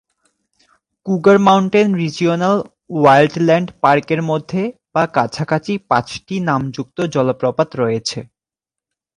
কুগার 1.05 1.37
Mountain 1.39 1.87
Regional 2.01 2.57
Wildland 2.93 3.69
পার্কের 3.81 4.21
মধ্যে 4.21 4.61
বা 4.93 5.03
কাছাকাছি 5.15 5.73
পাঁচটি 5.89 6.35
নামযুক্ত 6.47 6.97
জলপ্রপাত 7.13 7.69
রয়েছে। 7.75 8.19